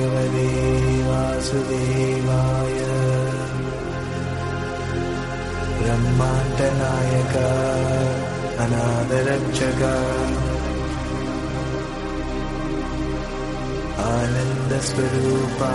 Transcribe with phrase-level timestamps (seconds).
[0.00, 0.48] भगवते
[1.08, 2.78] वासुदेवाय
[5.78, 7.34] ब्रह्माण्डनायक
[8.64, 9.82] अनादरक्षक
[14.06, 15.72] आनन्दस्वरूपा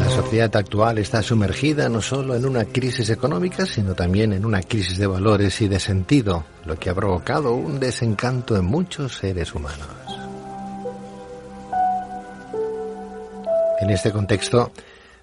[0.00, 4.62] La sociedad actual está sumergida no solo en una crisis económica, sino también en una
[4.62, 9.53] crisis de valores y de sentido, lo que ha provocado un desencanto en muchos seres
[9.53, 9.87] humanos.
[13.79, 14.71] En este contexto,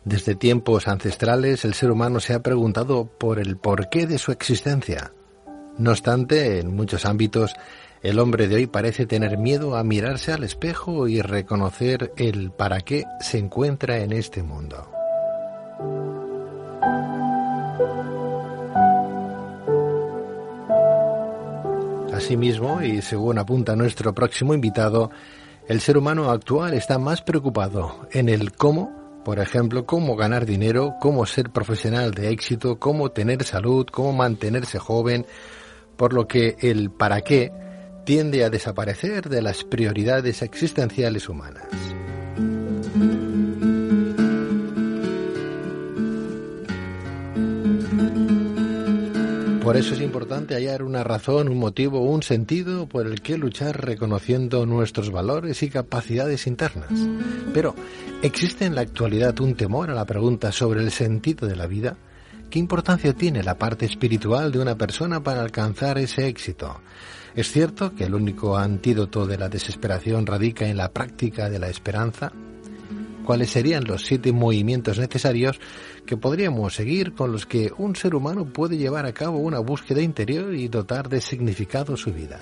[0.04, 5.12] desde tiempos ancestrales, el ser humano se ha preguntado por el porqué de su existencia.
[5.78, 7.54] No obstante, en muchos ámbitos,
[8.02, 12.80] el hombre de hoy parece tener miedo a mirarse al espejo y reconocer el para
[12.80, 15.01] qué se encuentra en este mundo.
[22.22, 25.10] Asimismo, y según apunta nuestro próximo invitado,
[25.66, 30.94] el ser humano actual está más preocupado en el cómo, por ejemplo, cómo ganar dinero,
[31.00, 35.26] cómo ser profesional de éxito, cómo tener salud, cómo mantenerse joven,
[35.96, 37.50] por lo que el para qué
[38.06, 41.64] tiende a desaparecer de las prioridades existenciales humanas.
[49.62, 53.84] Por eso es importante hallar una razón, un motivo, un sentido por el que luchar
[53.84, 56.90] reconociendo nuestros valores y capacidades internas.
[57.54, 57.76] Pero,
[58.22, 61.96] ¿existe en la actualidad un temor a la pregunta sobre el sentido de la vida?
[62.50, 66.80] ¿Qué importancia tiene la parte espiritual de una persona para alcanzar ese éxito?
[67.36, 71.68] ¿Es cierto que el único antídoto de la desesperación radica en la práctica de la
[71.68, 72.32] esperanza?
[73.24, 75.60] ¿Cuáles serían los siete movimientos necesarios
[76.06, 80.02] que podríamos seguir con los que un ser humano puede llevar a cabo una búsqueda
[80.02, 82.40] interior y dotar de significado su vida?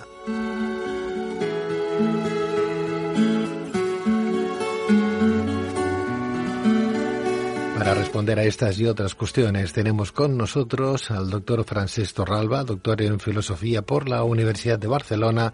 [7.91, 13.03] Para responder a estas y otras cuestiones tenemos con nosotros al doctor Francés Torralba, doctor
[13.03, 15.53] en Filosofía por la Universidad de Barcelona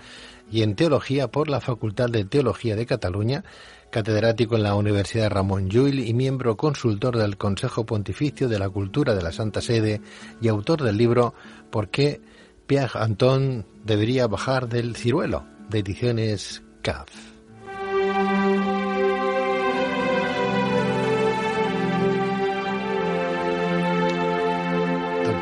[0.53, 3.43] y en Teología por la Facultad de Teología de Cataluña,
[3.89, 9.15] catedrático en la Universidad Ramón Llull y miembro consultor del Consejo Pontificio de la Cultura
[9.15, 10.03] de la Santa Sede
[10.43, 11.33] y autor del libro
[11.71, 12.21] ¿Por qué
[12.67, 15.47] Pierre Anton debería bajar del ciruelo?
[15.71, 17.36] de ediciones CAF.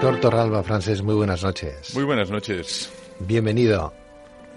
[0.04, 1.94] Doctor Torralba Francés, muy buenas noches.
[1.94, 2.92] Muy buenas noches.
[3.20, 3.90] Bienvenido.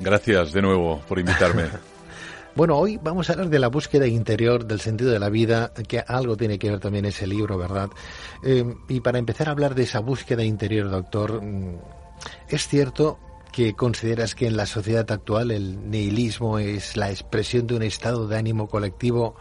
[0.02, 1.68] Gracias de nuevo por invitarme.
[2.56, 6.00] bueno, hoy vamos a hablar de la búsqueda interior del sentido de la vida, que
[6.06, 7.90] algo tiene que ver también ese libro, ¿verdad?
[8.44, 11.78] Eh, y para empezar a hablar de esa búsqueda interior, doctor, mm,
[12.50, 13.18] ¿es cierto
[13.54, 18.28] que consideras que en la sociedad actual el nihilismo es la expresión de un estado
[18.28, 19.38] de ánimo colectivo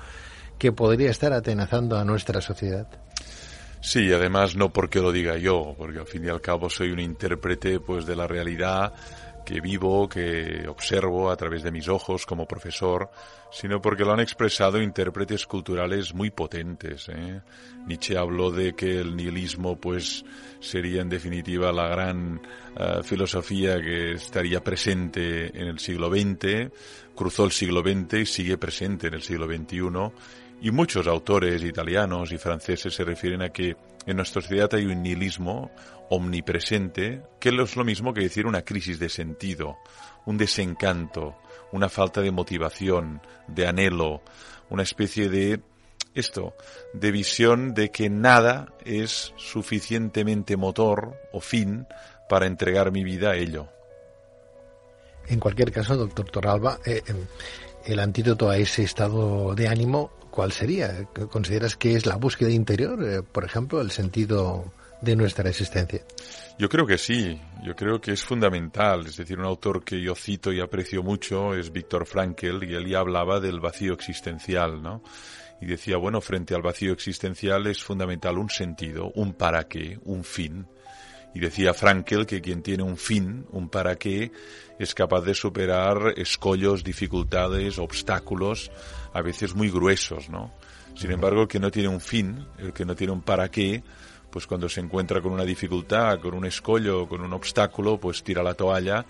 [0.57, 3.06] que podría estar atenazando a nuestra sociedad?
[3.81, 7.01] Sí, además no porque lo diga yo, porque al fin y al cabo soy un
[7.01, 8.95] intérprete pues de la realidad
[9.47, 13.09] que vivo, que observo a través de mis ojos como profesor,
[13.51, 17.09] sino porque lo han expresado intérpretes culturales muy potentes.
[17.09, 17.41] ¿eh?
[17.87, 20.25] Nietzsche habló de que el nihilismo pues
[20.59, 22.41] sería en definitiva la gran
[22.75, 26.73] uh, filosofía que estaría presente en el siglo XX,
[27.15, 29.79] cruzó el siglo XX y sigue presente en el siglo XXI
[30.61, 35.03] y muchos autores italianos y franceses se refieren a que en nuestra sociedad hay un
[35.03, 35.71] nihilismo
[36.09, 39.77] omnipresente, que es lo mismo que decir una crisis de sentido,
[40.25, 41.37] un desencanto,
[41.73, 44.23] una falta de motivación, de anhelo,
[44.71, 45.61] una especie de
[46.15, 46.55] esto,
[46.95, 51.87] de visión de que nada es suficientemente motor o fin
[52.29, 53.69] para entregar mi vida a ello.
[55.29, 57.27] En cualquier caso, doctor Toralba, eh, em,
[57.85, 61.09] el antídoto a ese estado de ánimo ¿cuál sería?
[61.31, 66.03] ¿Consideras que es la búsqueda interior, eh, por ejemplo, el sentido de nuestra existencia?
[66.59, 69.07] Yo creo que sí, yo creo que es fundamental.
[69.07, 72.87] Es decir, un autor que yo cito y aprecio mucho es Víctor Frankl y él
[72.87, 75.03] ya hablaba del vacío existencial, ¿no?
[75.63, 80.23] Y decía, bueno, frente al vacío existencial es fundamental un sentido, un para qué, un
[80.23, 80.67] fin.
[81.37, 84.33] Y decía Frankl que quien tiene un fin, un para qué,
[84.79, 88.71] es capaz de superar escollos, dificultades, obstáculos,
[89.13, 90.55] a veces muy gruesos, ¿no?
[90.95, 93.83] Sin embargo, el que no tiene un fin, el que no tiene un para qué,
[94.37, 98.43] pues cuando se encuentra con una dificultad, con un escollo, con un obstáculo, pues tira
[98.43, 99.03] la toalla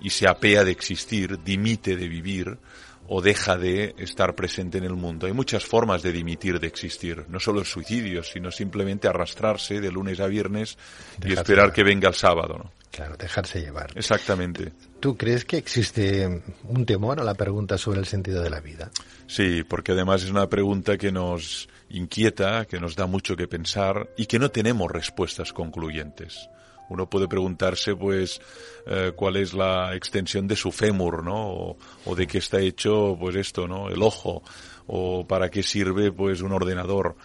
[0.00, 2.58] y se apea de existir, dimite de vivir
[3.06, 5.28] o deja de estar presente en el mundo.
[5.28, 9.92] Hay muchas formas de dimitir de existir, no solo el suicidio, sino simplemente arrastrarse de
[9.92, 10.76] lunes a viernes
[11.24, 12.72] y esperar que venga el sábado, ¿no?
[12.90, 13.92] Claro, dejarse llevar.
[13.94, 14.72] Exactamente.
[14.98, 18.90] ¿Tú crees que existe un temor a la pregunta sobre el sentido de la vida?
[19.28, 24.08] Sí, porque además es una pregunta que nos inquieta, que nos da mucho que pensar
[24.16, 26.48] y que no tenemos respuestas concluyentes.
[26.88, 28.40] Uno puede preguntarse, pues,
[28.86, 31.48] eh, cuál es la extensión de su fémur, ¿no?
[31.48, 33.88] O, o, de qué está hecho, pues, esto, ¿no?
[33.88, 34.42] El ojo.
[34.86, 37.16] O para qué sirve, pues, un ordenador.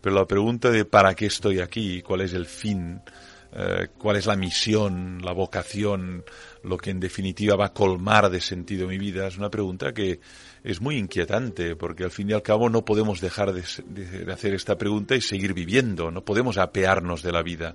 [0.00, 3.00] Pero la pregunta de para qué estoy aquí, cuál es el fin,
[3.54, 6.24] eh, cuál es la misión, la vocación,
[6.62, 10.20] lo que en definitiva va a colmar de sentido mi vida, es una pregunta que
[10.62, 14.32] es muy inquietante, porque al fin y al cabo no podemos dejar de, de, de
[14.32, 17.74] hacer esta pregunta y seguir viviendo, no podemos apearnos de la vida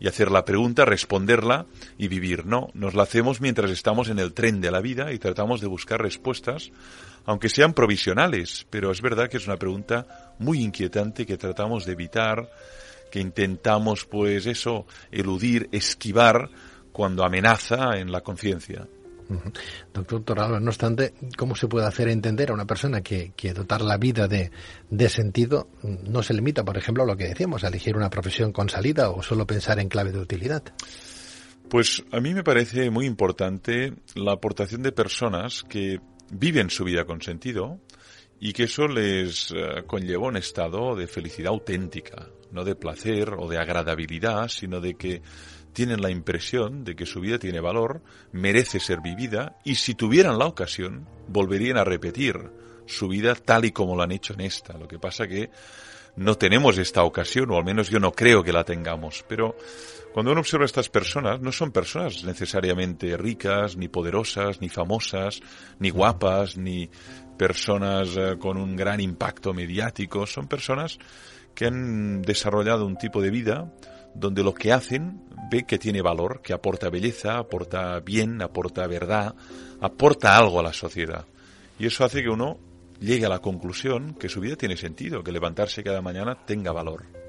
[0.00, 1.66] y hacer la pregunta, responderla
[1.96, 2.44] y vivir.
[2.44, 5.68] No, nos la hacemos mientras estamos en el tren de la vida y tratamos de
[5.68, 6.72] buscar respuestas
[7.24, 11.92] aunque sean provisionales, pero es verdad que es una pregunta muy inquietante que tratamos de
[11.92, 12.50] evitar,
[13.12, 16.48] que intentamos, pues eso, eludir, esquivar
[16.92, 18.88] cuando amenaza en la conciencia.
[19.92, 23.82] Doctor Torralba, no obstante, ¿cómo se puede hacer entender a una persona que, que dotar
[23.82, 24.50] la vida de,
[24.90, 28.50] de, sentido no se limita, por ejemplo, a lo que decíamos, a elegir una profesión
[28.50, 30.62] con salida o solo pensar en clave de utilidad?
[31.68, 36.00] Pues a mí me parece muy importante la aportación de personas que
[36.30, 37.78] viven su vida con sentido
[38.44, 43.48] y que eso les uh, conlleva un estado de felicidad auténtica, no de placer o
[43.48, 45.22] de agradabilidad, sino de que
[45.72, 48.02] tienen la impresión de que su vida tiene valor,
[48.32, 52.50] merece ser vivida y si tuvieran la ocasión volverían a repetir
[52.84, 54.76] su vida tal y como lo han hecho en esta.
[54.76, 55.48] Lo que pasa que
[56.16, 59.54] no tenemos esta ocasión, o al menos yo no creo que la tengamos, pero
[60.12, 65.40] cuando uno observa a estas personas, no son personas necesariamente ricas, ni poderosas, ni famosas,
[65.78, 66.90] ni guapas, ni
[67.38, 70.98] personas eh, con un gran impacto mediático, son personas
[71.54, 73.72] que han desarrollado un tipo de vida
[74.14, 79.34] donde lo que hacen ve que tiene valor, que aporta belleza, aporta bien, aporta verdad,
[79.80, 81.24] aporta algo a la sociedad.
[81.78, 82.58] Y eso hace que uno
[83.00, 87.21] llegue a la conclusión que su vida tiene sentido, que levantarse cada mañana tenga valor.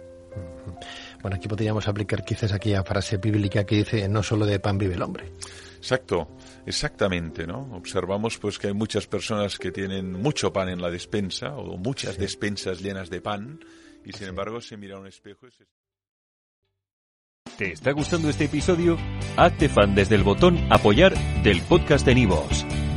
[1.21, 4.95] Bueno, aquí podríamos aplicar quizás aquella frase bíblica que dice no solo de pan vive
[4.95, 5.31] el hombre.
[5.77, 7.69] Exacto, exactamente, ¿no?
[7.73, 12.15] Observamos pues que hay muchas personas que tienen mucho pan en la despensa o muchas
[12.15, 12.21] sí.
[12.21, 13.59] despensas llenas de pan
[14.05, 14.25] y sin sí.
[14.25, 15.65] embargo se mira a un espejo y se...
[17.57, 18.97] ¿Te está gustando este episodio?
[19.37, 21.13] Hazte fan desde el botón apoyar
[21.43, 22.65] del podcast de Nivos.